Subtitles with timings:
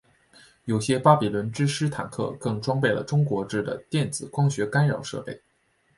[0.65, 5.39] 有些巴比伦之狮坦克更装备了中国制的电子光学干扰设备。